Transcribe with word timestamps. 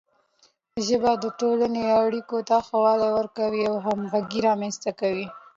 ژبه 0.85 1.11
د 1.23 1.25
ټولنې 1.39 1.83
اړیکو 2.03 2.37
ته 2.47 2.55
ښه 2.65 2.77
والی 2.83 3.09
ورکوي 3.17 3.61
او 3.71 3.75
همغږي 3.85 4.39
رامنځته 4.47 4.91
کوي. 4.99 5.27